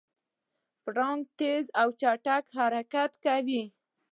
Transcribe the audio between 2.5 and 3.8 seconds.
حرکت کوي.